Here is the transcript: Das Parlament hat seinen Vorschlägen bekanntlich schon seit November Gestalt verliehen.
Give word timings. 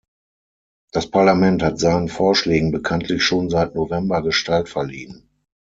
Das 0.93 1.11
Parlament 1.11 1.61
hat 1.61 1.77
seinen 1.77 2.07
Vorschlägen 2.09 2.71
bekanntlich 2.71 3.23
schon 3.23 3.51
seit 3.51 3.75
November 3.75 4.23
Gestalt 4.23 4.67
verliehen. 4.67 5.29